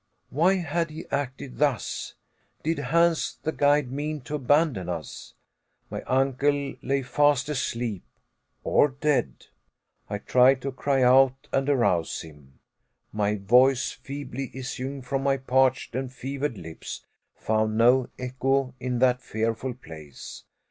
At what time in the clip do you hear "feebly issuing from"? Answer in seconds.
13.91-15.21